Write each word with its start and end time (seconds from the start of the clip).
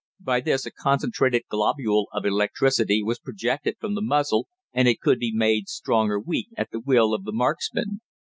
By 0.23 0.41
this 0.41 0.65
a 0.65 0.71
concentrated 0.71 1.43
globule 1.47 2.07
of 2.11 2.25
electricity 2.25 3.03
was 3.03 3.19
projected 3.19 3.75
from 3.79 3.93
the 3.93 4.01
muzzle, 4.01 4.47
and 4.73 4.87
it 4.87 4.99
could 4.99 5.19
be 5.19 5.31
made 5.31 5.69
strong 5.69 6.09
or 6.09 6.19
weak 6.19 6.47
at 6.57 6.71
the 6.71 6.79
will 6.79 7.13
of 7.13 7.23
the 7.23 7.31
marksman. 7.31 8.01